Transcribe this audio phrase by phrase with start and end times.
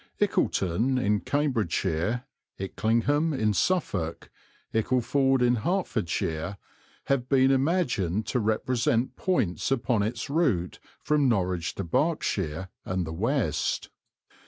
[0.19, 2.23] Ickleton, in Cambridgeshire,
[2.59, 4.31] Icklingham, in Suffolk,
[4.73, 6.23] Ickleford, in Herts,
[7.03, 13.13] have been imagined to represent points upon its route from Norwich to Berkshire and the
[13.13, 13.91] west.